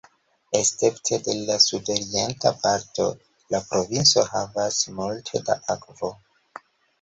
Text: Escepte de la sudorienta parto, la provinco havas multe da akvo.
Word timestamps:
Escepte 0.59 1.19
de 1.25 1.35
la 1.49 1.57
sudorienta 1.65 2.51
parto, 2.63 3.05
la 3.57 3.61
provinco 3.67 4.25
havas 4.31 4.81
multe 4.97 5.43
da 5.51 5.59
akvo. 5.77 6.13